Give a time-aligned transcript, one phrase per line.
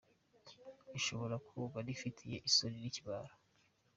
[0.93, 1.35] bishobora!
[1.43, 3.33] Ndumva nifitiye isoni n’ikimwaro….